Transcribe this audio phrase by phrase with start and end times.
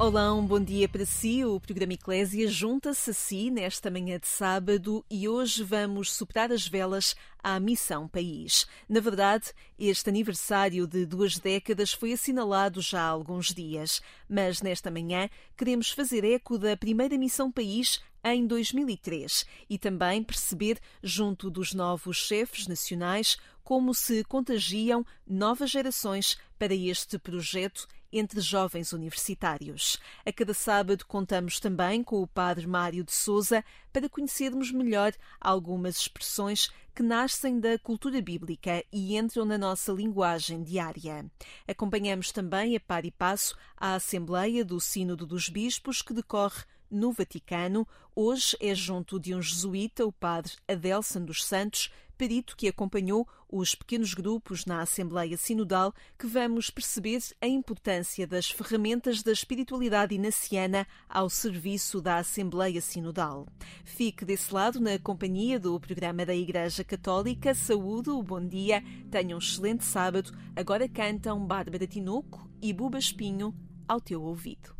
[0.00, 1.44] Olá, um bom dia para si.
[1.44, 6.68] O programa Eclésia junta-se a si nesta manhã de sábado e hoje vamos soprar as
[6.68, 8.64] velas à Missão País.
[8.88, 14.88] Na verdade, este aniversário de duas décadas foi assinalado já há alguns dias, mas nesta
[14.88, 21.74] manhã queremos fazer eco da primeira Missão País em 2003 e também perceber, junto dos
[21.74, 29.98] novos chefes nacionais, como se contagiam novas gerações para este projeto entre jovens universitários.
[30.24, 35.96] A cada sábado contamos também com o Padre Mário de Souza para conhecermos melhor algumas
[35.96, 41.24] expressões que nascem da cultura bíblica e entram na nossa linguagem diária.
[41.66, 47.12] Acompanhamos também a par e passo a Assembleia do Sínodo dos Bispos que decorre no
[47.12, 47.86] Vaticano.
[48.14, 53.74] Hoje é junto de um jesuíta, o padre Adelson dos Santos, perito que acompanhou os
[53.74, 60.86] pequenos grupos na Assembleia Sinodal, que vamos perceber a importância das ferramentas da espiritualidade inaciana
[61.08, 63.46] ao serviço da Assembleia Sinodal.
[63.84, 67.54] Fique desse lado na companhia do programa da Igreja Católica.
[67.54, 70.36] Saúde, bom dia, tenha um excelente sábado.
[70.56, 73.54] Agora cantam Bárbara Tinoco e Buba Espinho
[73.86, 74.76] ao teu ouvido.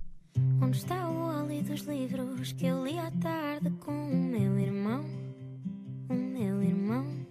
[0.60, 5.04] Onde está o óleo dos livros que eu li à tarde com o meu irmão?
[6.08, 7.27] O meu irmão.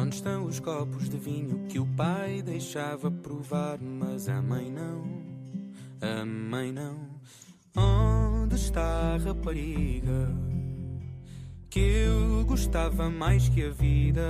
[0.00, 5.02] Onde estão os copos de vinho que o pai deixava provar, mas a mãe não?
[6.00, 7.08] A mãe não.
[7.76, 10.32] Onde está a rapariga
[11.68, 14.22] que eu gostava mais que a vida?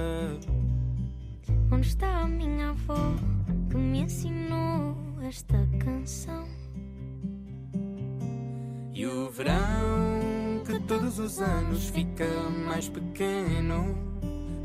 [1.71, 3.15] Onde está a minha avó
[3.69, 6.49] que me ensinou esta canção?
[8.95, 12.27] E o verão que todos os anos fica
[12.65, 14.08] mais pequeno.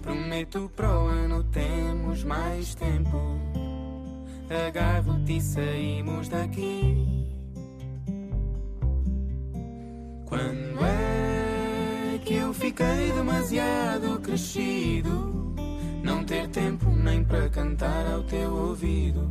[0.04, 3.18] Prometo para o ano temos mais tempo.
[4.68, 7.26] Agarro-te e saímos daqui.
[10.26, 15.56] Quando é que eu fiquei demasiado crescido?
[16.04, 19.26] Não ter tempo nem para cantar ao teu ouvido.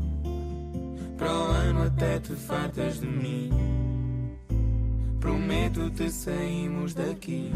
[1.19, 3.51] Para o ano até te fartas de mim.
[5.21, 7.53] Prometo-te saímos daqui.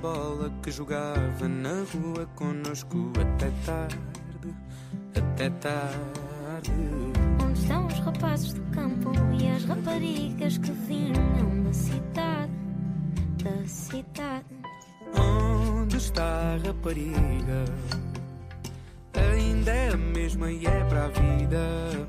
[0.00, 3.98] Bola que jogava na rua conosco até tarde?
[5.16, 6.70] Até tarde.
[7.44, 12.52] Onde estão os rapazes do campo e as raparigas que vinham da cidade?
[13.42, 14.46] Da cidade.
[15.16, 17.64] Onde está a rapariga?
[19.14, 22.08] Ainda é a mesma e é para a vida.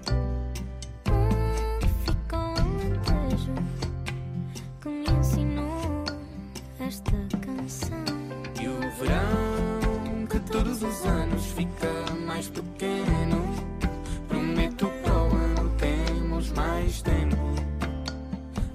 [5.19, 6.05] Ensinou
[6.79, 7.28] esta
[8.99, 11.87] verão que todos os anos fica
[12.25, 13.55] mais pequeno.
[14.27, 17.37] Prometo para o ano temos mais tempo.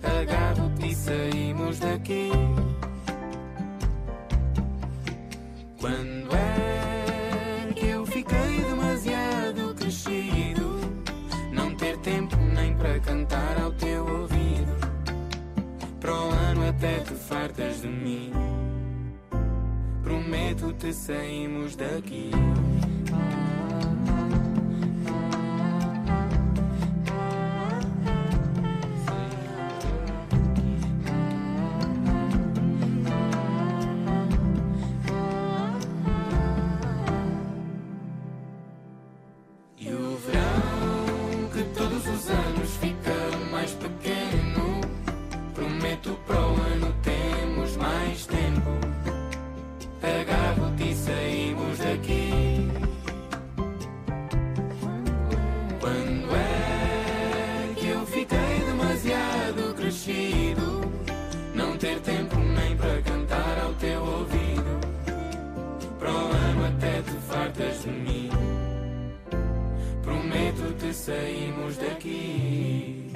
[0.02, 2.53] Agarro-te e saímos daqui.
[20.64, 22.30] Prometo-te saímos daqui.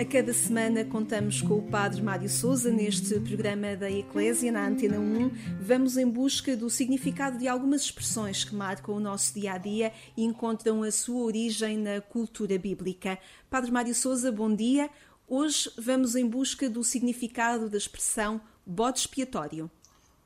[0.09, 5.61] Cada semana contamos com o Padre Mário Souza neste programa da Eclésia, na Antena 1.
[5.61, 9.93] Vamos em busca do significado de algumas expressões que marcam o nosso dia a dia
[10.17, 13.19] e encontram a sua origem na cultura bíblica.
[13.51, 14.89] Padre Mário Souza, bom dia.
[15.27, 19.71] Hoje vamos em busca do significado da expressão bode expiatório.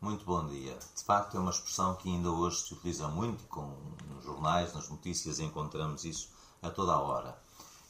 [0.01, 0.79] Muito bom dia.
[0.95, 3.75] De facto, é uma expressão que ainda hoje se utiliza muito, com,
[4.15, 6.31] nos jornais, nas notícias, encontramos isso
[6.63, 7.42] a toda a hora.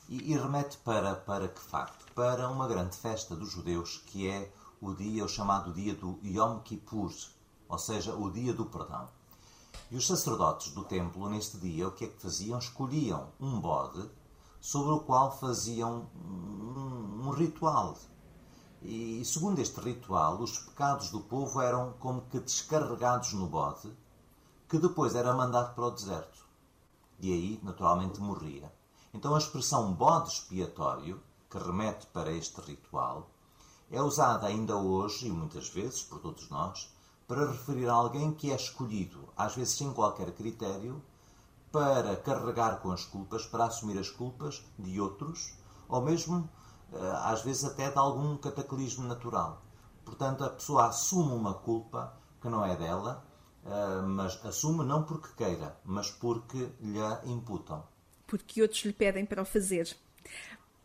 [0.09, 2.13] E, e, remete para, para que facto?
[2.15, 6.59] Para uma grande festa dos judeus, que é o dia, o chamado dia do Yom
[6.61, 7.13] Kippur,
[7.69, 9.09] ou seja, o dia do perdão.
[9.91, 12.59] E os sacerdotes do templo, neste dia, o que é que faziam?
[12.59, 14.09] Escolhiam um bode
[14.61, 17.97] sobre o qual faziam um, um ritual.
[18.83, 23.93] E, segundo este ritual, os pecados do povo eram como que descarregados no bode,
[24.69, 26.45] que depois era mandado para o deserto.
[27.21, 28.73] E aí, naturalmente, morria.
[29.15, 33.29] Então a expressão bode expiatório, que remete para este ritual,
[33.91, 36.91] é usada ainda hoje, e muitas vezes por todos nós,
[37.29, 41.03] para referir a alguém que é escolhido, às vezes sem qualquer critério,
[41.71, 45.59] para carregar com as culpas, para assumir as culpas de outros,
[45.91, 46.49] ou mesmo,
[46.91, 49.61] eh, às vezes, até de algum cataclismo natural.
[50.07, 53.23] Portanto, a pessoa assume uma culpa que não é dela,
[53.67, 57.92] eh, mas assume não porque queira, mas porque lhe imputam
[58.33, 59.95] porque outros lhe pedem para o fazer.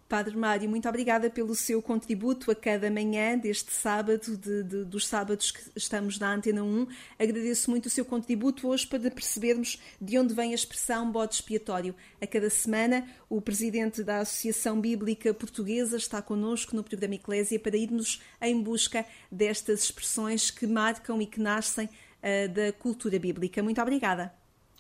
[0.10, 5.08] Padre Mário, muito obrigada pelo seu contributo a cada manhã deste sábado, de, de, dos
[5.08, 6.88] sábados que estamos na Antena 1.
[7.18, 11.96] Agradeço muito o seu contributo hoje para percebermos de onde vem a expressão bode expiatório.
[12.22, 17.78] A cada semana, o presidente da Associação Bíblica Portuguesa está connosco no programa Eclésia para
[17.78, 23.64] irmos em busca destas expressões que marcam e que nascem uh, da cultura bíblica.
[23.64, 24.34] Muito obrigada.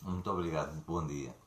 [0.03, 0.83] Muito obrigado.
[0.85, 1.46] Bom dia.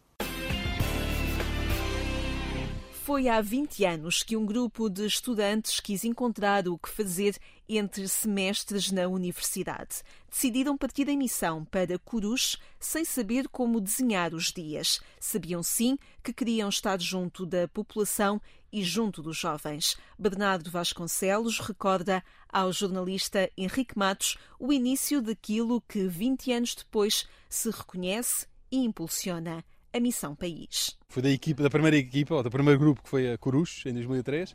[3.11, 7.37] Foi há 20 anos que um grupo de estudantes quis encontrar o que fazer
[7.69, 10.05] entre semestres na universidade.
[10.31, 15.01] Decidiram partir em missão para Curus sem saber como desenhar os dias.
[15.19, 18.41] Sabiam sim que queriam estar junto da população
[18.73, 19.97] e junto dos jovens.
[20.17, 27.71] Bernardo Vasconcelos recorda ao jornalista Henrique Matos o início daquilo que 20 anos depois se
[27.73, 30.97] reconhece e impulsiona a Missão País.
[31.09, 33.93] Foi da equipa, da primeira equipa, ou do primeiro grupo que foi a Corus, em
[33.93, 34.55] 2003,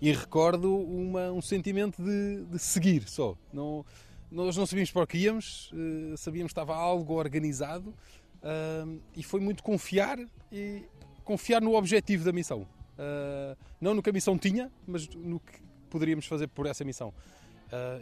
[0.00, 3.36] e recordo uma, um sentimento de, de, seguir só.
[3.52, 3.84] Não,
[4.30, 9.22] nós não sabíamos para o que íamos, uh, sabíamos que estava algo organizado uh, e
[9.22, 10.18] foi muito confiar
[10.52, 10.82] e
[11.24, 12.62] confiar no objetivo da missão.
[12.98, 17.14] Uh, não no que a missão tinha, mas no que poderíamos fazer por essa missão.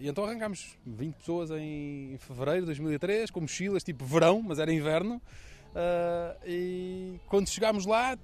[0.01, 4.71] E então arrancámos 20 pessoas em fevereiro de 2003, com mochilas tipo verão, mas era
[4.71, 5.21] inverno.
[5.73, 8.17] Uh, e quando chegámos lá,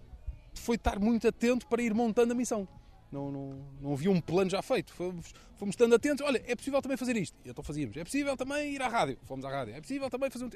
[0.55, 2.69] foi estar muito atento para ir montando a missão.
[3.11, 4.93] Não, não, não havia um plano já feito.
[4.93, 6.25] Fomos, fomos estando atentos.
[6.25, 7.37] Olha, é possível também fazer isto.
[7.45, 7.97] E então fazíamos.
[7.97, 9.19] É possível também ir à rádio.
[9.25, 9.75] Fomos à rádio.
[9.75, 10.51] É possível também fazer um.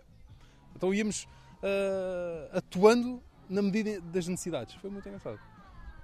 [0.77, 1.25] Então íamos
[1.62, 4.75] uh, atuando na medida das necessidades.
[4.75, 5.41] Foi muito engraçado.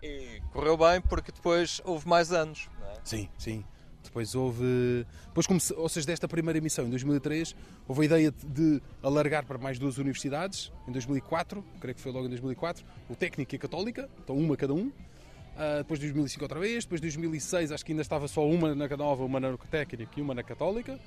[0.03, 2.71] E correu bem porque depois houve mais anos.
[2.83, 3.01] É?
[3.05, 3.65] Sim, sim.
[4.09, 5.07] Depois houve.
[5.27, 5.73] Depois comece...
[5.75, 7.55] Ou seja, desta primeira emissão, em 2003,
[7.87, 10.73] houve a ideia de alargar para mais duas universidades.
[10.87, 14.57] Em 2004, creio que foi logo em 2004, o Técnico e a Católica, então uma
[14.57, 14.87] cada um.
[14.89, 18.75] Uh, depois de 2005 outra vez, depois de 2006 acho que ainda estava só uma
[18.75, 20.99] na Nova, uma na Técnica e uma na Católica.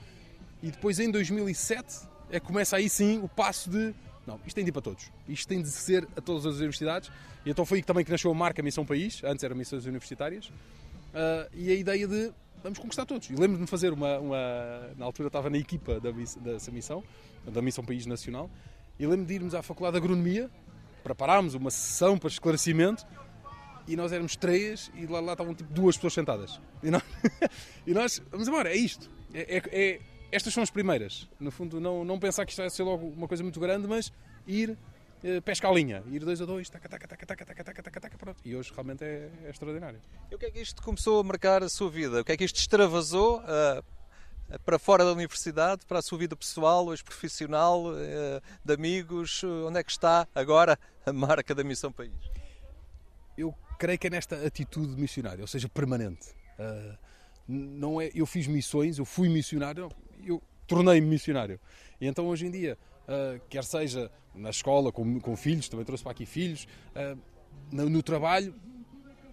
[0.61, 3.93] E depois em 2007 é que começa aí sim o passo de
[4.25, 5.11] não, isto tem de ir para todos.
[5.27, 7.09] Isto tem de ser a todas as universidades.
[7.45, 10.51] E então foi aí também que nasceu a marca Missão País, antes era Missões Universitárias.
[11.11, 12.31] Uh, e a ideia de
[12.63, 13.29] vamos conquistar todos.
[13.29, 14.37] E lembro-me de fazer uma, uma,
[14.97, 17.03] Na altura estava na equipa da, dessa missão,
[17.45, 18.49] da Missão País Nacional,
[18.99, 20.49] e lembro-me de irmos à Faculdade de Agronomia,
[21.03, 23.05] preparámos uma sessão para esclarecimento,
[23.87, 26.61] e nós éramos três, e lá, lá estavam tipo duas pessoas sentadas.
[26.83, 27.03] E nós,
[27.87, 29.09] e nós vamos embora, é isto.
[29.33, 29.99] É, é, é,
[30.31, 31.27] estas são as primeiras.
[31.39, 34.11] No fundo, não, não pensar que isto vai ser logo uma coisa muito grande, mas
[34.47, 34.77] ir
[35.43, 38.17] pesca a linha, ir 2 a 2, taca, taca, taca, taca, taca, taca, taca, taca,
[38.17, 38.41] pronto.
[38.43, 39.99] E hoje realmente é, é, extraordinário.
[40.31, 42.21] E o que é que isto começou a marcar a sua vida?
[42.21, 46.35] O que é que isto extravasou uh, para fora da universidade, para a sua vida
[46.35, 49.43] pessoal, hoje profissional, uh, de amigos?
[49.43, 52.13] Onde é que está agora a marca da Missão País?
[53.37, 56.29] Eu creio que é nesta atitude missionária, ou seja, permanente.
[56.57, 56.97] Uh,
[57.47, 59.89] não é, eu fiz missões, eu fui missionário,
[60.25, 61.59] eu tornei-me missionário.
[61.99, 62.77] E então hoje em dia
[63.49, 67.17] quer seja na escola, com, com, filhos, também trouxe para aqui filhos, uh,
[67.71, 68.53] no, no, trabalho,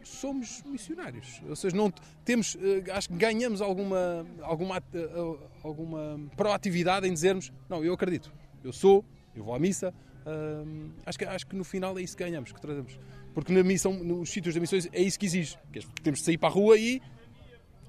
[0.03, 1.41] somos missionários.
[1.49, 1.93] Ou seja, não
[2.25, 2.59] temos, uh,
[2.93, 4.83] acho que ganhamos alguma, alguma,
[5.63, 8.33] alguma proatividade em dizermos: não, eu acredito,
[8.65, 9.05] eu sou,
[9.35, 9.95] eu vou à missa.
[11.07, 12.99] acho, que, acho que no final é isso que ganhamos, que trazemos.
[13.33, 15.57] porque na missão, nos sítios da missões é isso que exige.
[15.73, 17.01] Que temos de sair para a rua e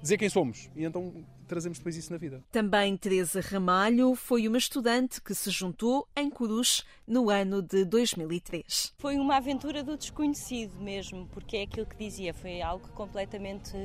[0.02, 0.70] dizer quem somos.
[0.74, 1.12] E então
[1.46, 2.42] trazemos depois isso na vida.
[2.52, 8.94] Também Teresa Ramalho foi uma estudante que se juntou em Corus no ano de 2003.
[8.98, 13.76] Foi uma aventura do desconhecido mesmo, porque é aquilo que dizia, foi algo completamente,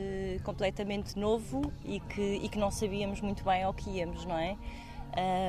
[0.44, 4.56] completamente novo e que, e que não sabíamos muito bem ao que íamos, não é?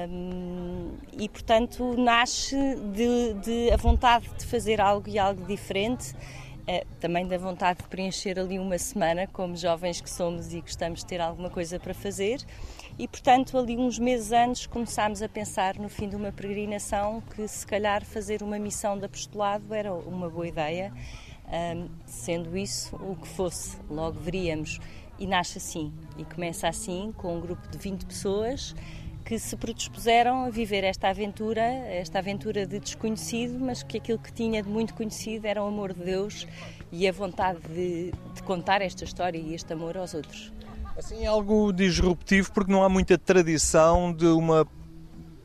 [0.08, 2.56] Um, e portanto nasce
[2.94, 6.14] de, de, a vontade de fazer algo e algo diferente
[6.66, 11.00] é, também da vontade de preencher ali uma semana, como jovens que somos e gostamos
[11.00, 12.40] de ter alguma coisa para fazer.
[12.98, 17.46] E, portanto, ali uns meses antes começámos a pensar no fim de uma peregrinação que,
[17.46, 20.92] se calhar, fazer uma missão de apostolado era uma boa ideia,
[21.46, 24.80] um, sendo isso o que fosse, logo veríamos.
[25.18, 28.74] E nasce assim, e começa assim, com um grupo de 20 pessoas
[29.26, 34.32] que se predispuseram a viver esta aventura, esta aventura de desconhecido, mas que aquilo que
[34.32, 36.46] tinha de muito conhecido era o amor de Deus
[36.92, 40.52] e a vontade de, de contar esta história e este amor aos outros.
[40.96, 44.64] Assim, é algo disruptivo porque não há muita tradição de uma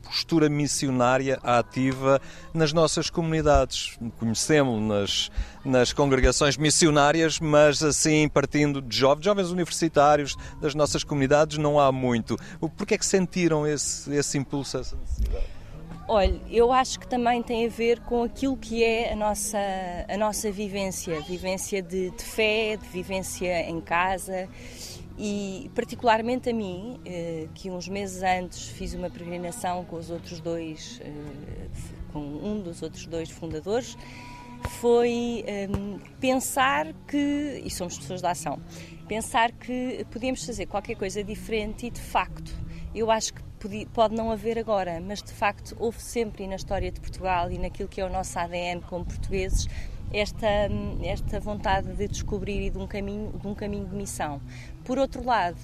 [0.00, 2.20] postura missionária ativa
[2.54, 3.98] nas nossas comunidades.
[4.16, 5.30] Conhecemos
[5.64, 11.90] nas, congregações missionárias, mas assim partindo de jovens, jovens universitários das nossas comunidades não há
[11.90, 12.36] muito.
[12.76, 15.62] Porquê é que sentiram esse, esse impulso, essa necessidade?
[16.08, 19.58] Olha, eu acho que também tem a ver com aquilo que é a nossa,
[20.08, 24.48] a nossa vivência, vivência de, de fé, de vivência em casa
[25.16, 30.40] e particularmente a mim, eh, que uns meses antes fiz uma peregrinação com os outros
[30.40, 31.10] dois, eh,
[32.12, 33.96] com um dos outros dois fundadores,
[34.68, 38.58] foi ehm, pensar que, e somos pessoas da ação,
[39.06, 42.52] pensar que podíamos fazer qualquer coisa diferente e de facto,
[42.94, 43.42] eu acho que
[43.92, 47.88] pode não haver agora, mas de facto houve sempre na história de Portugal e naquilo
[47.88, 49.68] que é o nosso ADN como portuguses
[50.12, 50.46] esta,
[51.02, 54.40] esta vontade de descobrir e de um caminho, de um caminho de missão.
[54.84, 55.56] Por outro lado,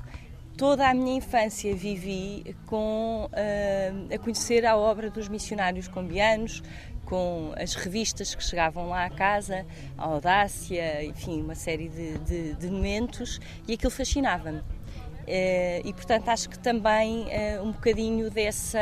[0.57, 6.63] toda a minha infância vivi com uh, a conhecer a obra dos missionários colombianos,
[7.09, 9.65] com as revistas que chegavam lá à casa,
[9.97, 14.59] a Audácia, enfim, uma série de, de, de momentos, e aquilo fascinava-me.
[14.59, 18.79] Uh, e portanto acho que também uh, um bocadinho dessa,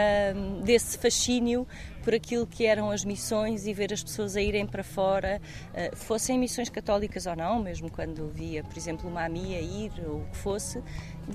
[0.63, 1.67] desse fascínio
[2.07, 5.41] por aquilo que eram as missões e ver as pessoas a irem para fora,
[5.73, 10.21] uh, fossem missões católicas ou não, mesmo quando via, por exemplo, uma amiga ir ou
[10.21, 10.81] o que fosse,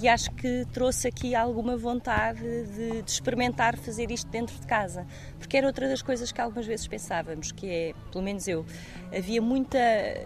[0.01, 5.05] e acho que trouxe aqui alguma vontade de, de, experimentar fazer isto dentro de casa,
[5.37, 8.65] porque era outra das coisas que algumas vezes pensávamos, que é, pelo menos eu,
[9.13, 9.77] havia muita,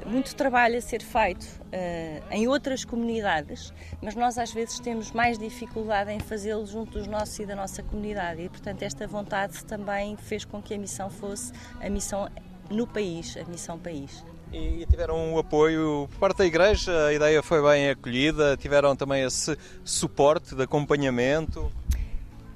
[0.06, 5.40] muito trabalho a ser feito uh, em outras comunidades, mas nós às vezes temos mais
[5.40, 10.16] dificuldade em fazê-lo junto dos nossos e da nossa comunidade, e portanto esta vontade também
[10.18, 12.30] fez com que a missão fosse a missão
[12.70, 14.26] no país, a missão país
[14.56, 19.24] e tiveram um apoio por parte da Igreja, a ideia foi bem acolhida, tiveram também
[19.24, 21.70] esse suporte de acompanhamento.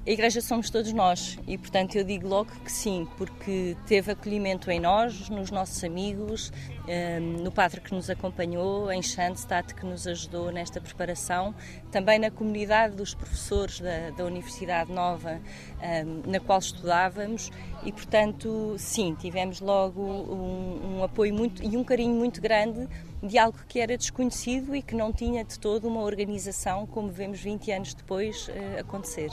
[0.06, 4.70] A Igreja somos todos nós e, portanto, eu digo logo que sim, porque teve acolhimento
[4.70, 6.50] em nós, nos nossos amigos,
[6.88, 11.54] ehm, no padre que nos acompanhou, em Schandstadt que nos ajudou nesta preparação,
[11.92, 15.38] também na comunidade dos professores da, da Universidade Nova
[15.82, 17.50] ehm, na qual estudávamos
[17.84, 22.88] e, portanto, sim, tivemos logo um, um apoio muito e um carinho muito grande
[23.22, 27.38] de algo que era desconhecido e que não tinha de todo uma organização como vemos
[27.38, 29.30] 20 anos depois eh, acontecer.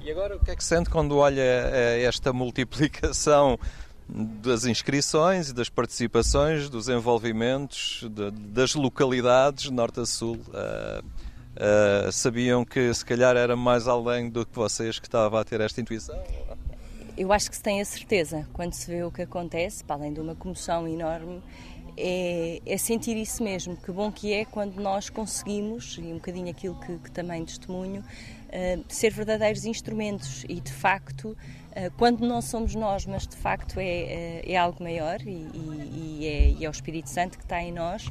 [0.00, 3.58] E agora o que é que sente quando olha eh, esta multiplicação
[4.08, 10.36] das inscrições e das participações, dos envolvimentos, de, das localidades, norte a sul?
[10.48, 11.04] Uh,
[11.58, 15.60] uh, sabiam que se calhar era mais além do que vocês que estava a ter
[15.60, 16.18] esta intuição?
[17.16, 20.12] Eu acho que se tem a certeza, quando se vê o que acontece, para além
[20.12, 21.42] de uma comoção enorme,
[21.96, 23.76] é, é, sentir isso mesmo.
[23.76, 28.04] Que bom que é quando nós conseguimos, e um bocadinho aquilo que, que também testemunho,
[28.88, 31.36] ser verdadeiros instrumentos e de facto.
[31.68, 36.26] Uh, quando não somos nós, mas de facto é, é, é algo maior e, e,
[36.26, 38.10] é, e, é, o Espírito Santo que está em nós,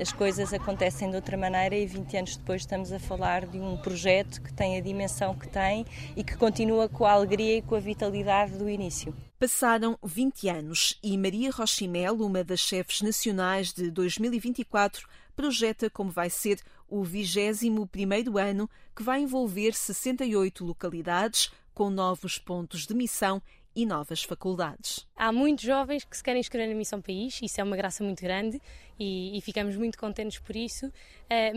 [0.00, 3.76] as coisas acontecem de outra maneira e 20 anos depois estamos a falar de um
[3.76, 5.86] projeto que tem a dimensão que tem
[6.16, 9.14] e que continua com a alegria e com a vitalidade do início.
[9.38, 16.30] Passaram 20 anos e Maria Rochimel, uma das chefes nacionais de 2024, projeta como vai
[16.30, 23.40] ser o 21º ano, que vai envolver 68 localidades com novos pontos de missão
[23.74, 25.06] e novas faculdades.
[25.16, 28.22] Há muitos jovens que se querem inscrever na Missão País, isso é uma graça muito
[28.22, 28.60] grande,
[28.98, 30.92] e, e ficamos muito contentes por isso,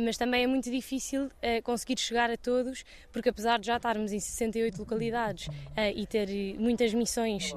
[0.04, 1.30] mas também é muito difícil
[1.64, 5.48] conseguir chegar a todos, porque apesar de já estarmos em 68 localidades
[5.96, 6.28] e ter
[6.58, 7.54] muitas missões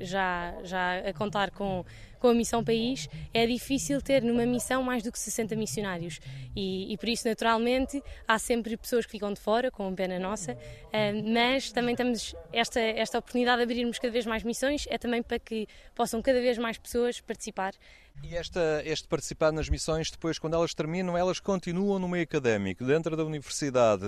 [0.00, 1.84] já, já a contar com
[2.22, 6.20] com a Missão País, é difícil ter numa missão mais do que 60 missionários.
[6.54, 10.56] E, e por isso, naturalmente, há sempre pessoas que ficam de fora, com pena nossa,
[10.92, 15.20] eh, mas também temos esta, esta oportunidade de abrirmos cada vez mais missões, é também
[15.20, 17.74] para que possam cada vez mais pessoas participar.
[18.22, 22.84] E esta, este participar nas missões, depois, quando elas terminam, elas continuam no meio académico,
[22.84, 24.04] dentro da universidade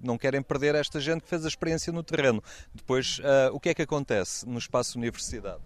[0.00, 2.42] não querem perder esta gente que fez a experiência no terreno.
[2.74, 5.62] Depois, uh, o que é que acontece no espaço universidade?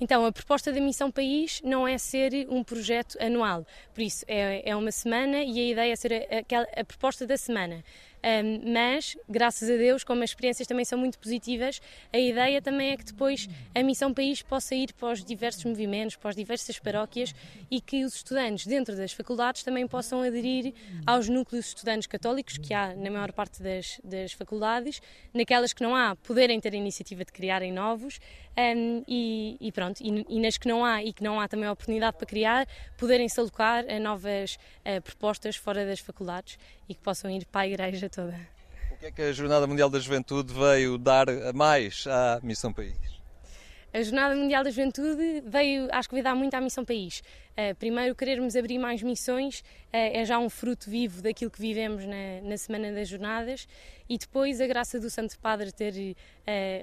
[0.00, 4.68] Então, a proposta da Missão País não é ser um projeto anual, por isso é,
[4.68, 7.84] é uma semana e a ideia é ser a, a, a proposta da semana.
[8.24, 11.78] Um, mas, graças a Deus, como as experiências também são muito positivas,
[12.10, 16.16] a ideia também é que depois a Missão País possa ir para os diversos movimentos,
[16.16, 17.34] para as diversas paróquias
[17.70, 20.72] e que os estudantes dentro das faculdades também possam aderir
[21.06, 25.02] aos núcleos estudantes católicos que há na maior parte das, das faculdades,
[25.34, 28.18] naquelas que não há, poderem ter a iniciativa de criarem novos
[28.56, 31.66] um, e, e, pronto, e, e, nas que não há e que não há também
[31.66, 32.66] a oportunidade para criar,
[32.96, 36.56] poderem se alocar a novas uh, propostas fora das faculdades
[36.88, 38.38] e que possam ir para a igreja toda.
[38.92, 42.94] O que é que a Jornada Mundial da Juventude veio dar mais à Missão País?
[43.92, 47.22] A Jornada Mundial da Juventude veio, acho que veio dar muito à Missão País.
[47.54, 52.04] Uh, primeiro, querermos abrir mais missões uh, é já um fruto vivo daquilo que vivemos
[52.04, 53.68] na, na, Semana das Jornadas
[54.08, 56.14] e depois a graça do Santo Padre ter uh,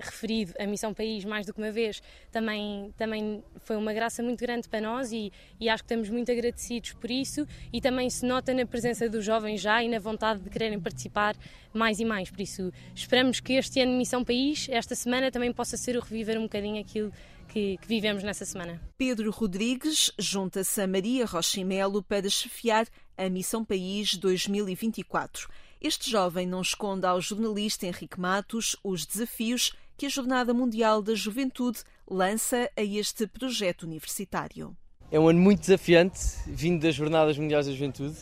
[0.02, 2.02] referido a Missão País mais do que uma vez
[2.32, 6.32] também, também foi uma graça muito grande para nós e, e acho que estamos muito
[6.32, 10.40] agradecidos por isso e também se nota na presença dos jovens já e na vontade
[10.40, 11.36] de quererem participar
[11.74, 12.32] mais e mais.
[12.32, 16.38] Por isso, esperamos que este ano Missão País, esta semana, também possa ser o reviver
[16.38, 17.12] um bocadinho aquilo
[17.52, 18.82] que, que vivemos nessa semana.
[18.98, 25.50] Pedro Rodrigues junta-se a Maria Rochimelo para chefiar a Missão País 2024.
[25.82, 31.14] Este jovem não esconde ao jornalista Henrique Matos os desafios que a Jornada Mundial da
[31.14, 31.80] Juventude
[32.10, 34.76] lança a este projeto universitário.
[35.12, 38.18] É um ano muito desafiante, vindo das Jornadas Mundiais da Juventude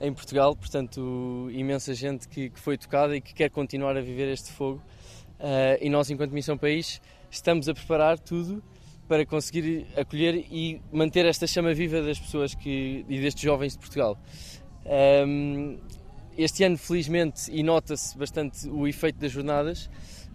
[0.00, 4.32] em Portugal, portanto, imensa gente que, que foi tocada e que quer continuar a viver
[4.32, 4.80] este fogo.
[5.40, 8.62] Uh, e nós, enquanto Missão País, estamos a preparar tudo
[9.08, 13.78] para conseguir acolher e manter esta chama viva das pessoas que, e destes jovens de
[13.78, 14.18] Portugal.
[15.26, 15.78] Um,
[16.36, 19.86] este ano, felizmente, e nota-se bastante o efeito das jornadas,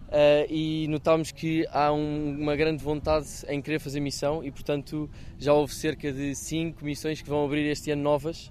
[0.08, 5.08] uh, e notámos que há um, uma grande vontade em querer fazer missão, e portanto
[5.38, 8.50] já houve cerca de cinco missões que vão abrir este ano novas,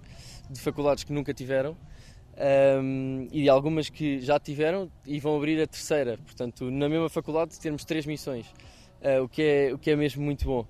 [0.49, 1.77] de faculdades que nunca tiveram.
[2.35, 6.17] Um, e algumas que já tiveram e vão abrir a terceira.
[6.17, 8.47] Portanto, na mesma faculdade temos três missões,
[9.01, 10.67] uh, o, que é, o que é mesmo muito bom.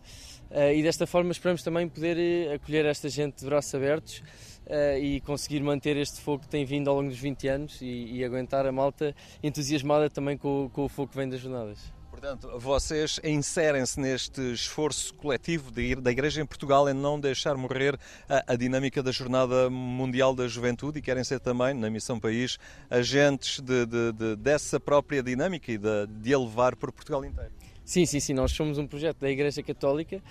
[0.52, 4.20] Uh, e desta forma esperamos também poder eh, acolher esta gente de braços abertos
[4.68, 8.18] uh, e conseguir manter este fogo que tem vindo ao longo dos 20 anos e,
[8.18, 12.03] e aguentar a malta entusiasmada também com, com o fogo que vem das jornadas.
[12.24, 18.00] Portanto, vocês inserem-se neste esforço coletivo de, da Igreja em Portugal em não deixar morrer
[18.30, 22.58] a, a, dinâmica da Jornada Mundial da Juventude e querem ser também, na Missão País,
[22.90, 27.52] agentes de, de, de, dessa própria dinâmica e de, de a levar por Portugal inteiro.
[27.84, 28.34] Sim, sim, sim.
[28.34, 30.24] Nós somos um projeto da Igreja Católica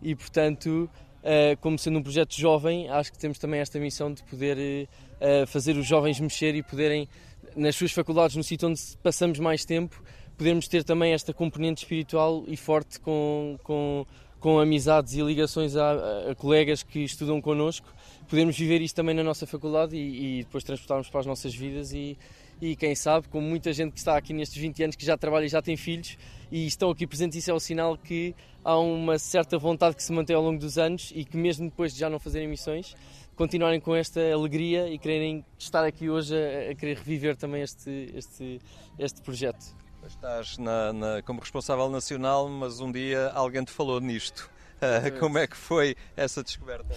[0.00, 0.88] e, portanto,
[1.20, 4.88] eh, como sendo um projeto jovem, acho que temos também esta missão de poder
[5.20, 7.08] eh, fazer os jovens mexer e poderem,
[7.56, 10.00] nas suas faculdades, no sítio onde passamos mais tempo,
[10.40, 14.06] podermos ter também esta componente espiritual e forte com, com,
[14.40, 17.86] com amizades e ligações a, a, colegas que estudam connosco,
[18.26, 21.92] podermos viver isto também na nossa faculdade e, e, depois transportarmos para as nossas vidas
[21.92, 22.16] e,
[22.58, 25.44] e quem sabe, com muita gente que está aqui nestes 20 anos que já trabalha
[25.44, 26.16] e já tem filhos
[26.50, 30.10] e estão aqui presentes, isso é o sinal que há uma certa vontade que se
[30.10, 32.96] mantém ao longo dos anos e que mesmo depois de já não fazerem missões,
[33.36, 38.10] continuarem com esta alegria e quererem estar aqui hoje a, a querer reviver também este,
[38.16, 38.58] este,
[38.98, 39.79] este projeto.
[40.06, 44.50] Estás na, na, como responsável nacional, mas um dia alguém te falou nisto.
[44.76, 46.94] Uh, como é que foi essa descoberta?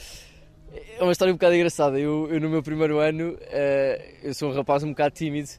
[0.98, 2.00] É uma história um bocado engraçada.
[2.00, 5.50] Eu, eu no meu primeiro ano, uh, eu sou um rapaz um bocado tímido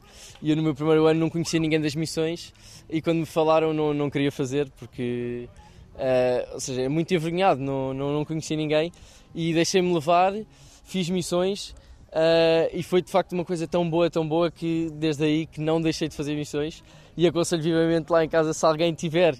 [0.41, 2.53] e eu no meu primeiro ano não conhecia ninguém das missões
[2.89, 5.47] e quando me falaram não, não queria fazer porque,
[5.95, 8.91] uh, ou seja, é muito envergonhado, não, não, não conhecia ninguém
[9.33, 10.33] e deixei-me levar,
[10.83, 11.69] fiz missões
[12.09, 15.61] uh, e foi de facto uma coisa tão boa, tão boa que desde aí que
[15.61, 16.83] não deixei de fazer missões
[17.17, 19.35] e aconselho vivamente lá em casa se alguém tiver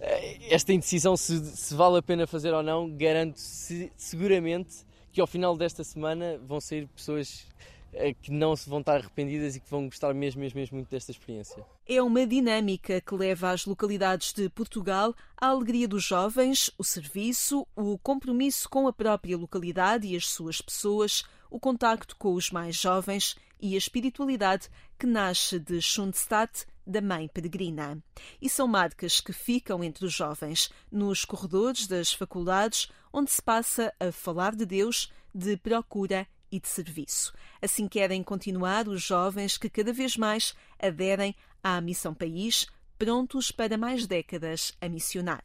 [0.00, 5.20] eh, esta indecisão se, se vale a pena fazer ou não, garanto -se, seguramente que
[5.20, 7.46] ao final desta semana vão sair pessoas
[7.92, 10.90] eh, que não se vão estar arrependidas e que vão gostar mesmo, mesmo, mesmo muito
[10.90, 11.66] desta experiência.
[11.88, 17.66] É uma dinâmica que leva às localidades de Portugal a alegria dos jovens, o serviço,
[17.74, 22.76] o compromisso com a própria localidade e as suas pessoas, o contacto com os mais
[22.76, 28.02] jovens e a espiritualidade que nasce de Schundstadt, da Mãe Peregrina.
[28.40, 33.92] E são marcas que ficam entre os jovens, nos corredores das faculdades, onde se passa
[33.98, 37.32] a falar de Deus, de procura e de serviço.
[37.62, 42.66] Assim querem continuar os jovens que cada vez mais aderem à Missão País,
[42.98, 45.44] prontos para mais décadas a missionar.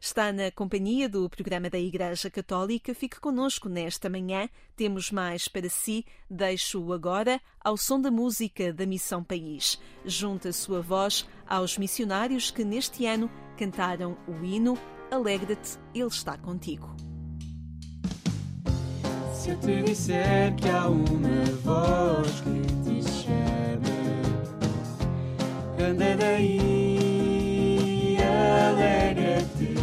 [0.00, 2.94] Está na companhia do programa da Igreja Católica.
[2.94, 4.48] Fique conosco nesta manhã.
[4.76, 6.04] Temos mais para si.
[6.28, 9.80] Deixo-o agora ao som da música da Missão País.
[10.04, 14.78] Junta sua voz aos missionários que neste ano cantaram o hino
[15.10, 16.94] Alegra-te, Ele está contigo.
[19.34, 23.90] Se eu te disser que há uma voz que te chama,
[25.90, 26.99] anda daí,
[28.68, 29.74] alegra-te.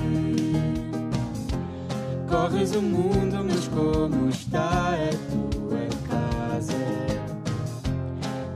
[2.30, 6.76] Corres o mundo, mas como está a tua casa?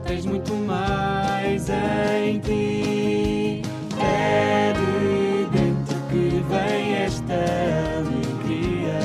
[0.05, 3.61] Tens muito mais em ti.
[3.99, 7.39] É de dentro que vem esta
[7.99, 8.99] alegria.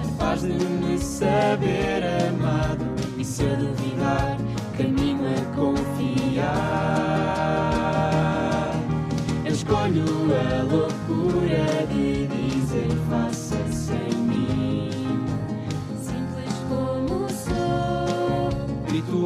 [0.00, 2.84] A paz de me saber amado
[3.18, 4.36] e se eu duvidar,
[4.76, 7.03] caminho a confiar.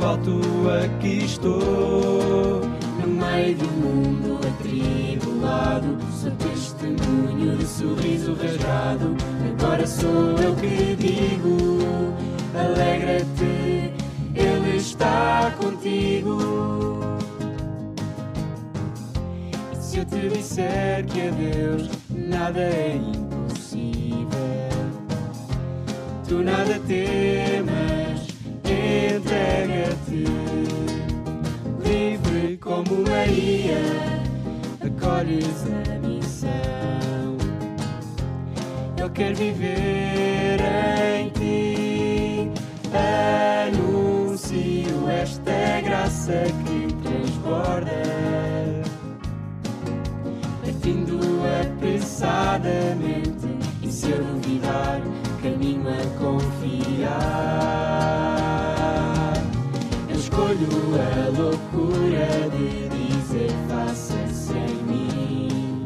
[0.03, 0.41] Alto,
[0.85, 2.61] aqui estou.
[3.01, 9.17] No meio do mundo atribulado, sou testemunho de sorriso rasgado.
[9.59, 11.57] Agora sou eu que digo:
[12.55, 13.93] alegra-te,
[14.35, 16.39] Ele está contigo.
[19.73, 24.29] E se eu te disser que a Deus nada é impossível,
[26.29, 27.88] tu nada temas,
[29.17, 30.25] entrega-te.
[31.85, 33.81] Livre como Maria,
[34.81, 37.37] acolhes a missão.
[38.97, 40.61] Eu quero viver
[41.21, 42.51] em ti,
[43.67, 47.99] anuncio esta graça que transborda
[50.89, 51.19] partindo
[51.61, 53.49] apressadamente.
[53.83, 55.03] E se eu duvidar,
[55.43, 57.59] caminho a confiar.
[60.39, 65.85] Escolho a loucura de dizer faça-se em mim.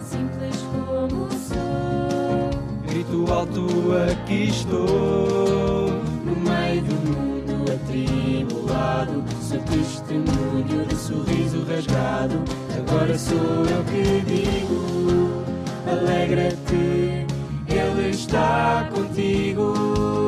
[0.00, 2.50] simples como sou.
[2.88, 3.66] Grito alto,
[4.10, 5.90] aqui estou.
[6.24, 12.42] No meio do mundo atribulado, sou testemunho de sorriso rasgado.
[12.78, 15.44] Agora sou eu que digo:
[15.86, 17.26] alegra-te,
[17.68, 20.23] Ele está contigo.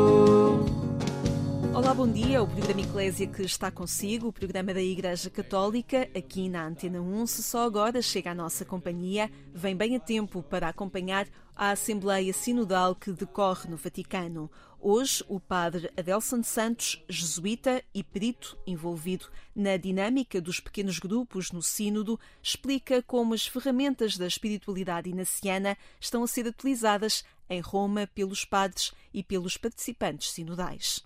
[1.97, 2.43] Bom dia.
[2.43, 7.27] O programa Eclésia que está consigo, o programa da Igreja Católica, aqui na Antena 1.
[7.27, 12.35] Se só agora chega à nossa companhia, vem bem a tempo para acompanhar a Assembleia
[12.35, 14.51] Sinodal que decorre no Vaticano.
[14.79, 21.63] Hoje, o padre Adelson Santos, jesuíta e perito envolvido na dinâmica dos pequenos grupos no
[21.63, 28.45] Sínodo, explica como as ferramentas da espiritualidade inaciana estão a ser utilizadas em Roma pelos
[28.45, 31.03] padres e pelos participantes sinodais.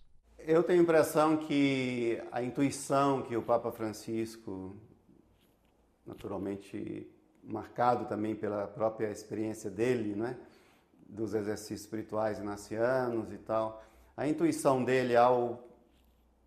[0.53, 4.75] Eu tenho a impressão que a intuição que o Papa Francisco,
[6.05, 7.09] naturalmente
[7.45, 10.37] marcado também pela própria experiência dele, né,
[11.09, 13.81] dos exercícios espirituais inacianos e tal,
[14.17, 15.69] a intuição dele ao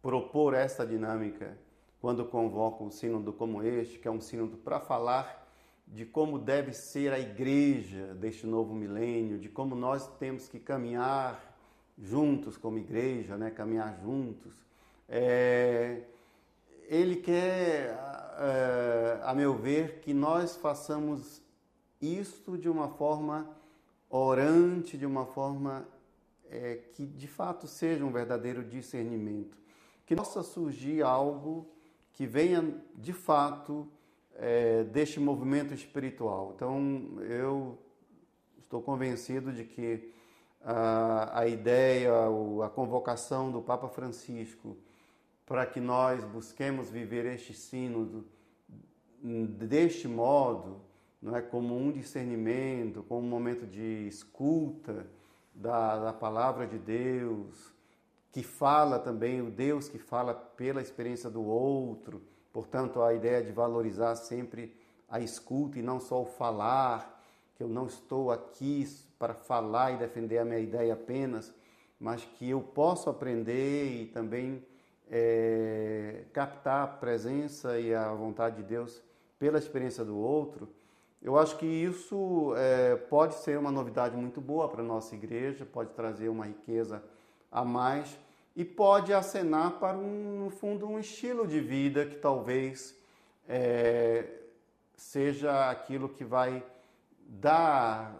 [0.01, 1.57] propor esta dinâmica,
[2.01, 5.47] quando convoca um sínodo como este, que é um sínodo para falar
[5.87, 11.52] de como deve ser a igreja deste novo milênio, de como nós temos que caminhar
[11.97, 13.49] juntos como igreja, né?
[13.49, 14.53] caminhar juntos.
[15.07, 16.01] É,
[16.87, 17.97] ele quer,
[18.39, 21.41] é, a meu ver, que nós façamos
[22.01, 23.49] isto de uma forma
[24.09, 25.87] orante, de uma forma
[26.49, 29.57] é, que de fato seja um verdadeiro discernimento.
[30.05, 31.67] Que possa surgir algo
[32.11, 33.87] que venha de fato
[34.35, 36.53] é, deste movimento espiritual.
[36.55, 37.77] Então, eu
[38.59, 40.12] estou convencido de que
[40.63, 42.11] a, a ideia,
[42.63, 44.77] a convocação do Papa Francisco
[45.45, 48.25] para que nós busquemos viver este sínodo
[49.21, 50.81] deste modo,
[51.21, 55.07] não é como um discernimento, como um momento de escuta
[55.53, 57.73] da, da palavra de Deus,
[58.31, 62.21] que fala também, o Deus que fala pela experiência do outro.
[62.51, 64.75] Portanto, a ideia de valorizar sempre
[65.07, 67.23] a escuta e não só o falar,
[67.55, 68.85] que eu não estou aqui
[69.23, 71.55] para falar e defender a minha ideia apenas,
[71.97, 74.61] mas que eu posso aprender e também
[75.09, 79.01] é, captar a presença e a vontade de Deus
[79.39, 80.67] pela experiência do outro.
[81.21, 85.65] Eu acho que isso é, pode ser uma novidade muito boa para a nossa igreja,
[85.65, 87.01] pode trazer uma riqueza
[87.49, 88.19] a mais
[88.53, 92.93] e pode acenar para, um, no fundo, um estilo de vida que talvez
[93.47, 94.25] é,
[94.97, 96.61] seja aquilo que vai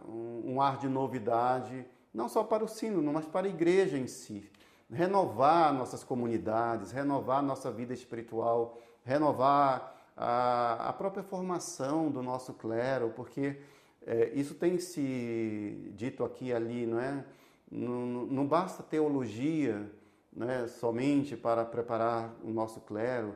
[0.08, 4.08] um, um, ar de novidade, não só para o sino, mas para a igreja em
[4.08, 4.50] si.
[4.90, 13.12] Renovar nossas comunidades, renovar nossa vida espiritual, renovar a, a própria formação do nosso clero,
[13.16, 13.58] porque
[14.06, 17.26] é, isso tem se dito aqui e ali, não é?
[17.72, 19.90] Não, não basta teologia
[20.32, 23.36] né, somente para preparar o nosso clero,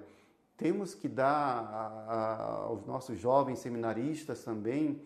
[0.56, 5.02] temos que dar a, a, aos nossos jovens seminaristas também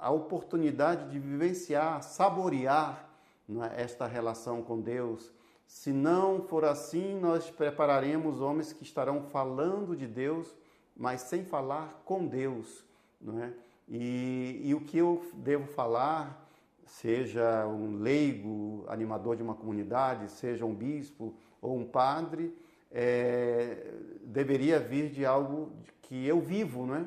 [0.00, 3.08] a oportunidade de vivenciar, saborear
[3.48, 5.32] né, esta relação com Deus.
[5.66, 10.54] Se não for assim, nós prepararemos homens que estarão falando de Deus,
[10.96, 12.84] mas sem falar com Deus.
[13.20, 13.52] Não é?
[13.88, 16.46] e, e o que eu devo falar
[16.86, 22.54] seja um leigo, animador de uma comunidade, seja um bispo ou um padre,
[22.90, 27.04] é, deveria vir de algo que eu vivo, não é?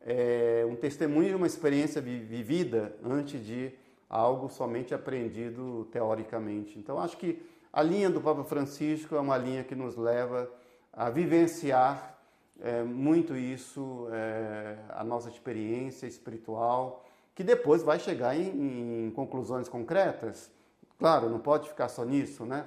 [0.00, 0.66] É?
[0.68, 3.72] um testemunho de uma experiência vivida antes de
[4.08, 6.78] algo somente aprendido teoricamente.
[6.78, 7.40] Então, acho que
[7.72, 10.50] a linha do Papa Francisco é uma linha que nos leva
[10.92, 12.18] a vivenciar
[12.60, 19.68] é, muito isso, é, a nossa experiência espiritual, que depois vai chegar em, em conclusões
[19.68, 20.50] concretas.
[20.98, 22.66] Claro, não pode ficar só nisso, né?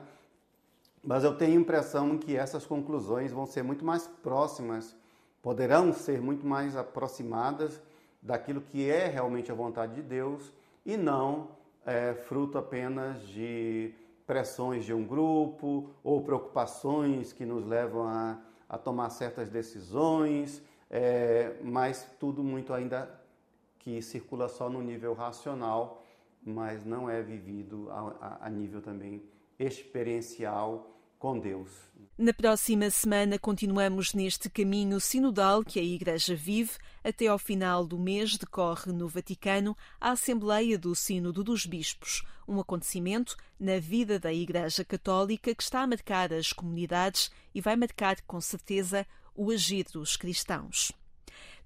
[1.03, 4.95] Mas eu tenho a impressão que essas conclusões vão ser muito mais próximas,
[5.43, 7.79] poderão ser muito mais aproximadas
[8.21, 10.53] daquilo que é realmente a vontade de Deus
[10.85, 11.49] e não
[11.85, 13.93] é, fruto apenas de
[14.25, 21.57] pressões de um grupo ou preocupações que nos levam a, a tomar certas decisões, é,
[21.61, 23.21] mas tudo muito ainda
[23.79, 26.05] que circula só no nível racional,
[26.41, 29.21] mas não é vivido a, a, a nível também
[29.59, 30.89] experiencial
[31.23, 31.69] com Deus.
[32.17, 36.71] Na próxima semana continuamos neste caminho sinodal que a Igreja vive.
[37.01, 42.59] Até ao final do mês decorre no Vaticano a Assembleia do Sínodo dos Bispos, um
[42.59, 48.19] acontecimento na vida da Igreja Católica que está a marcar as comunidades e vai marcar
[48.23, 50.91] com certeza o agir dos cristãos.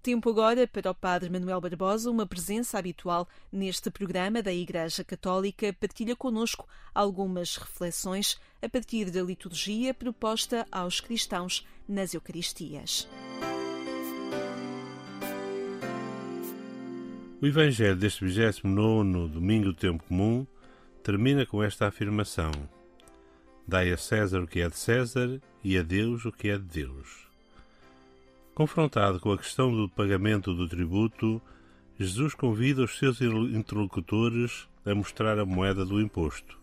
[0.08, 5.76] Tempo agora para o Padre Manuel Barbosa, uma presença habitual neste programa da Igreja Católica,
[5.78, 6.66] partilha conosco
[6.96, 13.06] algumas reflexões a partir da liturgia proposta aos cristãos nas Eucaristias.
[17.42, 20.48] O Evangelho deste 29 Domingo do Tempo Comum
[21.04, 22.54] termina com esta afirmação:
[23.68, 26.64] Dai a César o que é de César e a Deus o que é de
[26.64, 27.27] Deus.
[28.58, 31.40] Confrontado com a questão do pagamento do tributo,
[32.00, 36.58] Jesus convida os seus interlocutores a mostrar a moeda do imposto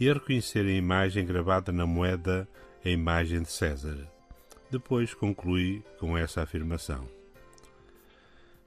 [0.00, 2.48] e a reconhecer a imagem gravada na moeda,
[2.84, 4.10] a imagem de César.
[4.72, 7.08] Depois conclui com essa afirmação.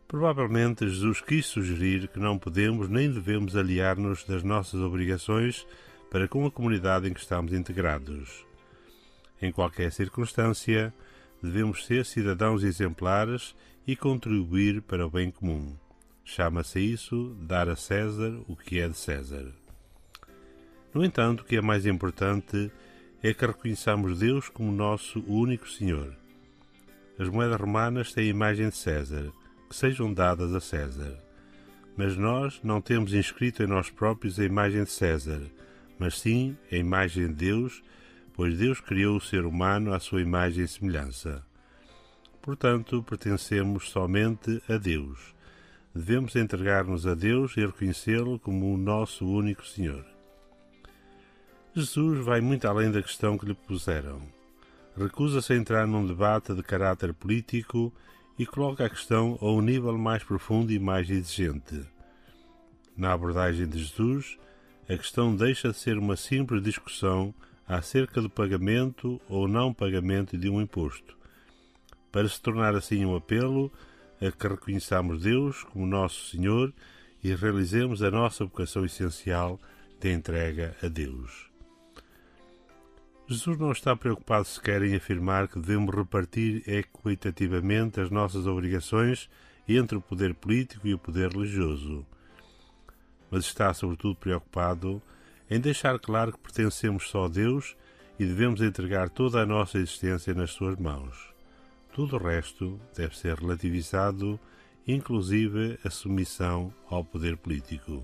[0.07, 5.67] Provavelmente Jesus quis sugerir que não podemos nem devemos aliar-nos das nossas obrigações
[6.09, 8.45] para com a comunidade em que estamos integrados.
[9.41, 10.93] Em qualquer circunstância,
[11.43, 13.53] devemos ser cidadãos exemplares
[13.85, 15.75] e contribuir para o bem comum.
[16.23, 19.51] Chama-se isso dar a César o que é de César.
[20.93, 22.71] No entanto, o que é mais importante
[23.21, 26.15] é que reconheçamos Deus como nosso único Senhor.
[27.19, 29.29] As moedas romanas têm a imagem de César,
[29.69, 31.19] que sejam dadas a César.
[31.97, 35.41] Mas nós não temos inscrito em nós próprios a imagem de César,
[35.99, 37.83] mas sim a imagem de Deus
[38.33, 41.45] pois Deus criou o ser humano à sua imagem e semelhança.
[42.41, 45.33] Portanto, pertencemos somente a Deus.
[45.95, 50.05] Devemos entregar-nos a Deus e reconhecê-lo como o nosso único Senhor.
[51.75, 54.21] Jesus vai muito além da questão que lhe puseram.
[54.97, 57.93] Recusa-se a entrar num debate de caráter político
[58.37, 61.85] e coloca a questão a um nível mais profundo e mais exigente.
[62.95, 64.37] Na abordagem de Jesus,
[64.87, 67.33] a questão deixa de ser uma simples discussão
[67.67, 71.17] acerca do pagamento ou não pagamento de um imposto,
[72.11, 73.71] para se tornar assim um apelo
[74.21, 76.73] a que reconheçamos Deus como nosso Senhor
[77.23, 79.59] e realizemos a nossa vocação essencial
[79.99, 81.49] de entrega a Deus.
[83.27, 89.29] Jesus não está preocupado sequer em afirmar que devemos repartir equitativamente as nossas obrigações
[89.67, 92.05] entre o poder político e o poder religioso,
[93.31, 95.01] mas está sobretudo preocupado
[95.53, 97.77] em deixar claro que pertencemos só a Deus
[98.17, 101.31] e devemos entregar toda a nossa existência nas suas mãos.
[101.93, 104.39] Tudo o resto deve ser relativizado,
[104.87, 108.03] inclusive a submissão ao poder político.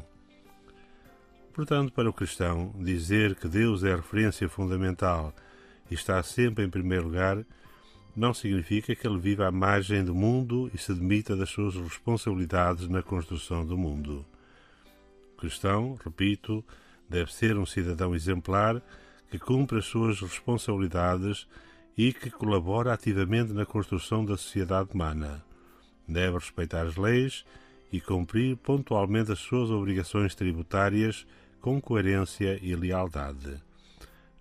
[1.52, 5.34] Portanto, para o cristão, dizer que Deus é a referência fundamental
[5.90, 7.44] e está sempre em primeiro lugar
[8.16, 12.88] não significa que ele viva à margem do mundo e se demita das suas responsabilidades
[12.88, 14.24] na construção do mundo.
[15.34, 16.64] O cristão, repito,
[17.10, 18.82] deve ser um cidadão exemplar
[19.30, 21.48] que cumpre as suas responsabilidades
[21.98, 25.44] e que colabora ativamente na construção da sociedade humana.
[26.08, 27.46] Deve respeitar as leis
[27.92, 31.26] e cumprir pontualmente as suas obrigações tributárias
[31.60, 33.62] com coerência e lealdade.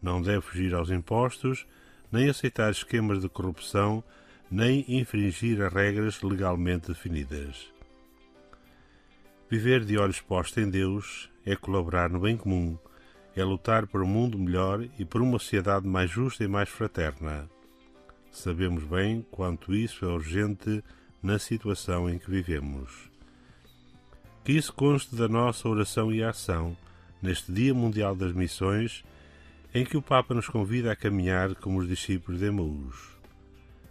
[0.01, 1.67] Não deve fugir aos impostos,
[2.13, 4.05] nem aceitar esquemas de corrupção,
[4.51, 7.73] nem infringir as regras legalmente definidas.
[9.51, 12.77] Viver de olhos postos em Deus é colaborar no bem comum,
[13.35, 17.49] é lutar por um mundo melhor e por uma sociedade mais justa e mais fraterna.
[18.31, 20.85] Sabemos bem quanto isso é urgente
[21.23, 23.11] na situação em que vivemos.
[24.45, 26.77] Que isso conste da nossa oração e ação
[27.23, 29.03] neste Dia Mundial das Missões,
[29.75, 33.17] em que o Papa nos convida a caminhar como os discípulos de Emaús.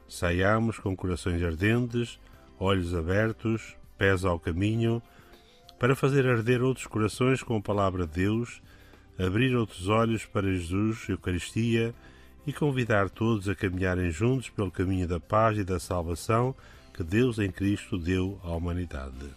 [0.07, 2.19] Saiamos com corações ardentes,
[2.59, 5.01] olhos abertos, pés ao caminho,
[5.79, 8.61] para fazer arder outros corações com a palavra de Deus,
[9.17, 11.93] abrir outros olhos para Jesus, Eucaristia
[12.45, 16.55] e convidar todos a caminharem juntos pelo caminho da paz e da salvação
[16.93, 19.29] que Deus em Cristo deu à humanidade.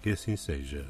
[0.00, 0.86] Que assim seja.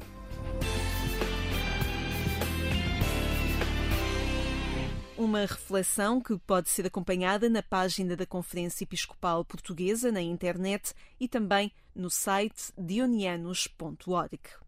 [5.17, 11.27] Uma reflexão que pode ser acompanhada na página da Conferência Episcopal Portuguesa na internet e
[11.27, 14.64] também no site dionianos.org.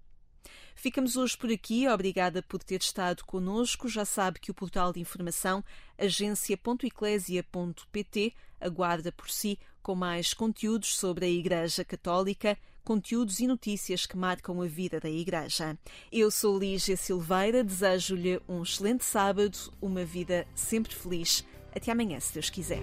[0.75, 1.87] Ficamos hoje por aqui.
[1.87, 3.87] Obrigada por ter estado conosco.
[3.87, 5.63] Já sabe que o portal de informação
[5.97, 14.17] agência.eclésia.pt aguarda por si com mais conteúdos sobre a Igreja Católica, conteúdos e notícias que
[14.17, 15.77] marcam a vida da Igreja.
[16.11, 21.45] Eu sou Lígia Silveira, desejo-lhe um excelente sábado, uma vida sempre feliz.
[21.73, 22.81] Até amanhã, se Deus quiser.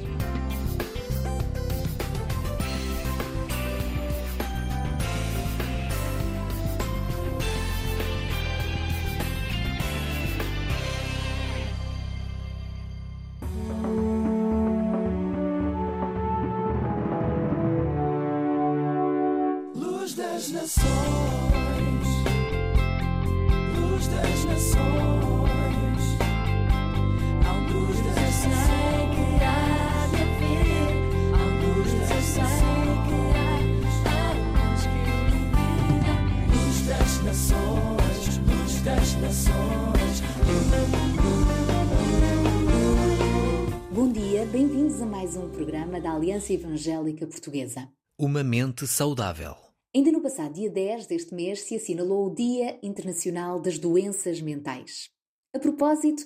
[47.26, 47.88] Portuguesa.
[48.18, 49.54] Uma mente saudável.
[49.94, 55.10] Ainda no passado dia 10 deste mês se assinalou o Dia Internacional das Doenças Mentais.
[55.54, 56.24] A propósito,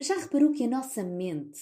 [0.00, 1.60] já reparou que a nossa mente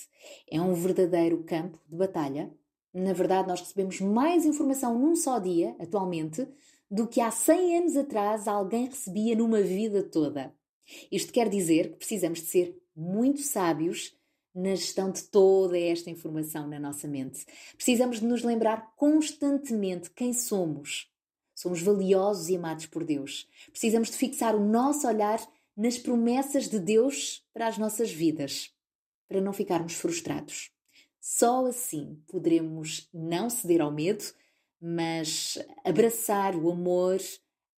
[0.50, 2.54] é um verdadeiro campo de batalha?
[2.92, 6.46] Na verdade, nós recebemos mais informação num só dia, atualmente,
[6.90, 10.54] do que há 100 anos atrás alguém recebia numa vida toda.
[11.10, 14.17] Isto quer dizer que precisamos de ser muito sábios
[14.58, 17.46] na gestão de toda esta informação na nossa mente.
[17.76, 21.08] Precisamos de nos lembrar constantemente quem somos.
[21.54, 23.48] Somos valiosos e amados por Deus.
[23.70, 25.40] Precisamos de fixar o nosso olhar
[25.76, 28.72] nas promessas de Deus para as nossas vidas,
[29.28, 30.70] para não ficarmos frustrados.
[31.20, 34.24] Só assim poderemos não ceder ao medo,
[34.80, 37.20] mas abraçar o amor,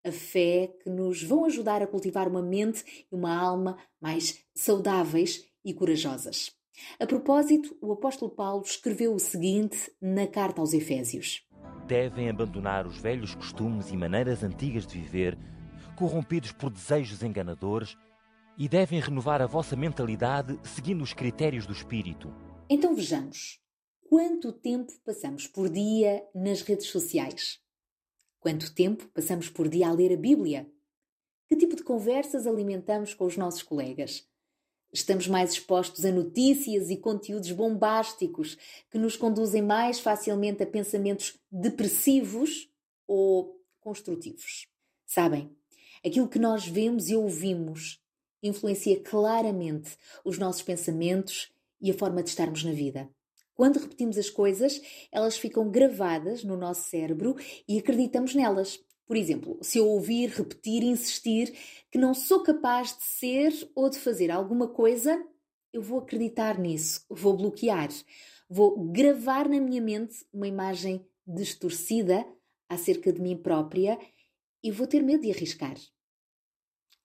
[0.03, 5.45] a fé que nos vão ajudar a cultivar uma mente e uma alma mais saudáveis
[5.63, 6.59] e corajosas.
[6.99, 11.47] A propósito, o apóstolo Paulo escreveu o seguinte na carta aos Efésios:
[11.87, 15.39] Devem abandonar os velhos costumes e maneiras antigas de viver,
[15.97, 17.97] corrompidos por desejos enganadores,
[18.57, 22.33] e devem renovar a vossa mentalidade seguindo os critérios do Espírito.
[22.69, 23.61] Então vejamos.
[24.09, 27.61] Quanto tempo passamos por dia nas redes sociais?
[28.41, 30.67] Quanto tempo passamos por dia a ler a Bíblia?
[31.49, 34.29] Que tipo de conversas alimentamos com os nossos colegas?
[34.93, 38.59] Estamos mais expostos a notícias e conteúdos bombásticos
[38.91, 42.69] que nos conduzem mais facilmente a pensamentos depressivos
[43.07, 44.67] ou construtivos.
[45.07, 45.55] Sabem,
[46.05, 48.01] aquilo que nós vemos e ouvimos
[48.43, 53.09] influencia claramente os nossos pensamentos e a forma de estarmos na vida.
[53.55, 54.81] Quando repetimos as coisas,
[55.13, 57.37] elas ficam gravadas no nosso cérebro
[57.69, 58.81] e acreditamos nelas.
[59.11, 61.53] Por exemplo, se eu ouvir, repetir, insistir
[61.91, 65.21] que não sou capaz de ser ou de fazer alguma coisa,
[65.73, 67.89] eu vou acreditar nisso, vou bloquear,
[68.49, 72.25] vou gravar na minha mente uma imagem distorcida
[72.69, 73.99] acerca de mim própria
[74.63, 75.75] e vou ter medo de arriscar.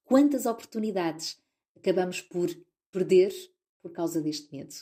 [0.03, 1.41] Quantas oportunidades
[1.76, 2.56] acabamos por
[2.91, 3.34] perder
[3.82, 4.76] por causa deste medo?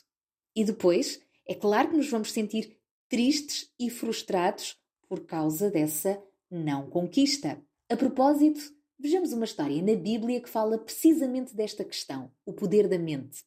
[0.54, 6.22] E depois, é claro que nos vamos sentir tristes e frustrados por causa dessa
[6.54, 7.60] não conquista.
[7.90, 8.62] A propósito,
[9.00, 13.44] vejamos uma história na Bíblia que fala precisamente desta questão, o poder da mente.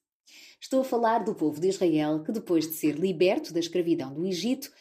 [0.61, 4.27] Estou a falar do povo de Israel que, depois de ser liberto da escravidão do
[4.27, 4.73] Egito,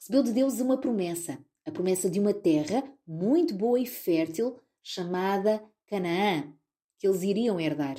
[0.00, 5.62] recebeu de Deus uma promessa, a promessa de uma terra muito boa e fértil chamada
[5.86, 6.50] Canaã,
[6.98, 7.98] que eles iriam herdar.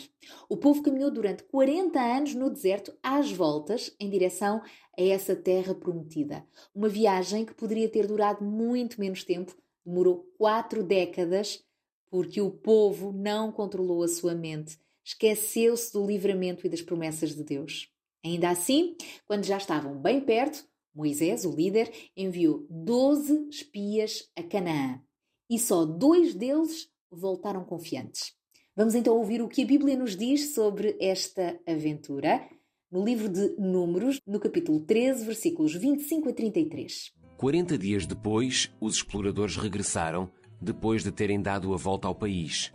[0.49, 4.63] O povo caminhou durante 40 anos no deserto às voltas em direção
[4.97, 6.43] a essa terra prometida.
[6.73, 9.55] Uma viagem que poderia ter durado muito menos tempo,
[9.85, 11.63] demorou quatro décadas,
[12.09, 17.43] porque o povo não controlou a sua mente, esqueceu-se do livramento e das promessas de
[17.43, 17.89] Deus.
[18.23, 18.95] Ainda assim,
[19.27, 25.01] quando já estavam bem perto, Moisés, o líder, enviou 12 espias a Canaã
[25.49, 28.33] e só dois deles voltaram confiantes.
[28.75, 32.49] Vamos então ouvir o que a Bíblia nos diz sobre esta aventura
[32.91, 37.11] no livro de Números, no capítulo 13, versículos 25 a 33.
[37.37, 40.29] 40 dias depois, os exploradores regressaram,
[40.61, 42.73] depois de terem dado a volta ao país,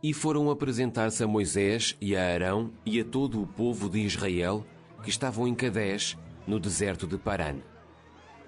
[0.00, 4.64] e foram apresentar-se a Moisés e a Arão e a todo o povo de Israel
[5.02, 7.56] que estavam em Cadés, no deserto de Paran.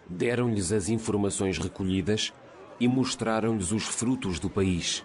[0.08, 2.32] Deram-lhes as informações recolhidas
[2.78, 5.04] e mostraram-lhes os frutos do país.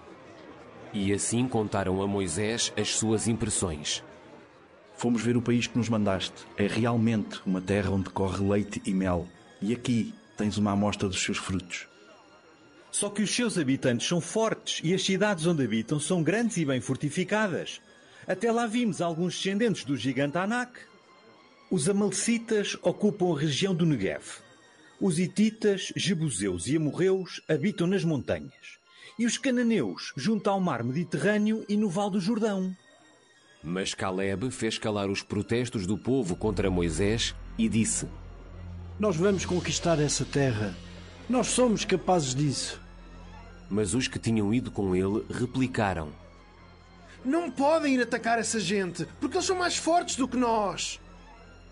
[0.93, 4.03] E assim contaram a Moisés as suas impressões.
[4.95, 6.45] Fomos ver o país que nos mandaste.
[6.55, 9.27] É realmente uma terra onde corre leite e mel.
[9.59, 11.87] E aqui tens uma amostra dos seus frutos.
[12.91, 16.65] Só que os seus habitantes são fortes e as cidades onde habitam são grandes e
[16.65, 17.81] bem fortificadas.
[18.27, 20.79] Até lá vimos alguns descendentes do gigante Anak.
[21.71, 24.23] Os Amalecitas ocupam a região do Negev.
[25.01, 28.77] Os Hititas, Jebuseus e Amorreus habitam nas montanhas.
[29.17, 32.75] E os Cananeus junto ao mar Mediterrâneo e no Val do Jordão.
[33.63, 38.07] Mas Caleb fez calar os protestos do povo contra Moisés e disse:
[38.99, 40.75] Nós vamos conquistar essa terra.
[41.27, 42.79] Nós somos capazes disso.
[43.69, 46.09] Mas os que tinham ido com ele replicaram:
[47.25, 50.99] Não podem ir atacar essa gente, porque eles são mais fortes do que nós.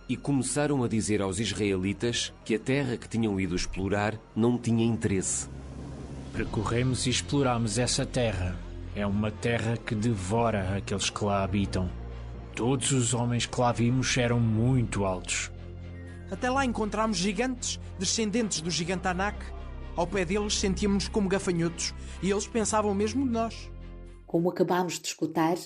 [0.09, 4.83] E começaram a dizer aos israelitas que a terra que tinham ido explorar não tinha
[4.83, 5.47] interesse.
[6.33, 8.57] Percorremos e exploramos essa terra.
[8.95, 11.89] É uma terra que devora aqueles que lá habitam.
[12.55, 15.51] Todos os homens que lá vimos eram muito altos.
[16.31, 19.37] Até lá encontramos gigantes, descendentes do gigante Anak.
[19.97, 23.69] Ao pé deles sentíamos-nos como gafanhotos e eles pensavam mesmo de nós.
[24.25, 25.57] Como acabámos de escutar,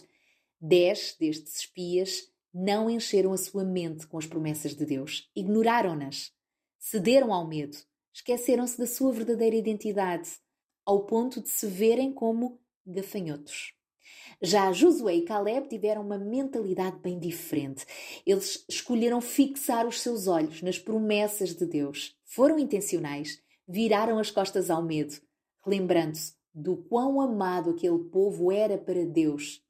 [0.60, 6.32] dez destes espias não encheram a sua mente com as promessas de Deus, ignoraram-nas,
[6.80, 7.78] cederam ao medo,
[8.12, 10.32] esqueceram-se da sua verdadeira identidade,
[10.84, 13.76] ao ponto de se verem como gafanhotos.
[14.42, 17.86] Já Josué e Caleb tiveram uma mentalidade bem diferente.
[18.26, 22.16] Eles escolheram fixar os seus olhos nas promessas de Deus.
[22.24, 25.16] Foram intencionais, viraram as costas ao medo,
[25.66, 29.62] lembrando-se do quão amado aquele povo era para Deus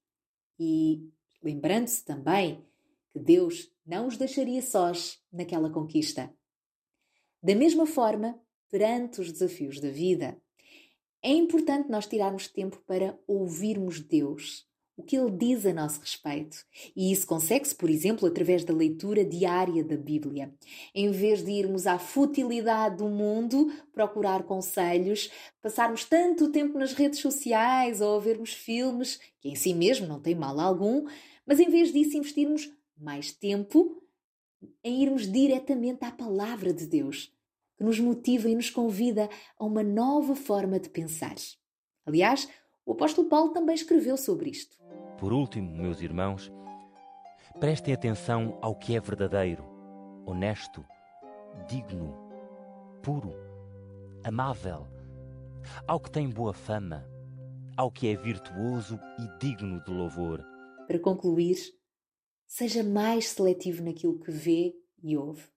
[0.60, 1.10] e
[1.44, 2.64] lembrando-se também
[3.12, 6.34] que Deus não os deixaria sós naquela conquista.
[7.42, 8.40] Da mesma forma,
[8.70, 10.40] perante os desafios da vida,
[11.26, 14.64] é importante nós tirarmos tempo para ouvirmos Deus,
[14.96, 16.56] o que Ele diz a nosso respeito.
[16.96, 20.54] E isso consegue-se, por exemplo, através da leitura diária da Bíblia.
[20.94, 25.32] Em vez de irmos à futilidade do mundo, procurar conselhos,
[25.64, 30.22] passarmos tanto tempo nas redes sociais ou a vermos filmes, que em si mesmo não
[30.22, 31.08] tem mal algum,
[31.44, 34.00] mas em vez disso investirmos mais tempo
[34.84, 37.35] em irmos diretamente à palavra de Deus
[37.78, 41.36] que nos motiva e nos convida a uma nova forma de pensar.
[42.06, 42.48] Aliás,
[42.86, 44.78] o apóstolo Paulo também escreveu sobre isto.
[45.18, 46.52] Por último, meus irmãos,
[47.60, 49.66] prestem atenção ao que é verdadeiro,
[50.26, 50.86] honesto,
[51.68, 52.14] digno,
[53.02, 53.34] puro,
[54.24, 54.88] amável,
[55.88, 57.08] ao que tem boa fama,
[57.76, 60.44] ao que é virtuoso e digno de louvor.
[60.88, 61.58] Para concluir,
[62.46, 65.55] seja mais seletivo naquilo que vê e ouve.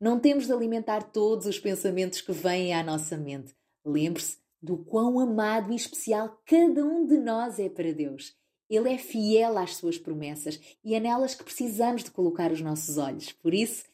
[0.00, 3.54] Não temos de alimentar todos os pensamentos que vêm à nossa mente.
[3.84, 8.34] Lembre-se do quão amado e especial cada um de nós é para Deus
[8.68, 12.96] Ele é fiel às suas promessas e é nelas que precisamos de colocar os nossos
[12.96, 13.30] olhos.
[13.30, 13.84] Por isso,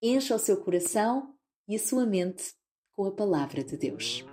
[0.00, 1.34] encha o seu coração
[1.66, 2.54] e a sua mente
[2.92, 4.24] com a palavra de Deus.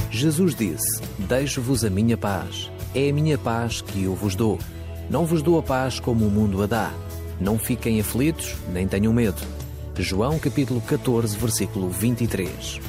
[0.10, 2.72] Jesus disse: Deixo-vos a minha paz.
[2.96, 4.58] É a minha paz que eu vos dou.
[5.10, 6.94] Não vos dou a paz como o mundo a dá.
[7.40, 9.42] Não fiquem aflitos, nem tenham medo.
[9.98, 12.80] João capítulo 14, versículo 23.